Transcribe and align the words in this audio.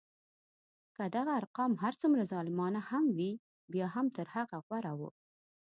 که 0.95 1.03
دغه 1.15 1.31
ارقام 1.39 1.71
هر 1.83 1.93
څومره 2.01 2.23
ظالمانه 2.31 2.81
هم 2.89 3.05
وي 3.17 3.31
بیا 3.73 3.87
هم 3.95 4.05
تر 4.15 4.27
هغه 4.35 4.57
غوره 4.67 4.93
وو. 4.99 5.09